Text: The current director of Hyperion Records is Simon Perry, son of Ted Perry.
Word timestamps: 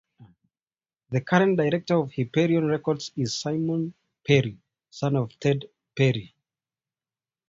The 1.11 1.21
current 1.21 1.57
director 1.59 1.93
of 1.99 2.11
Hyperion 2.11 2.65
Records 2.65 3.11
is 3.15 3.37
Simon 3.39 3.93
Perry, 4.25 4.57
son 4.89 5.15
of 5.15 5.39
Ted 5.39 5.65
Perry. 5.95 6.33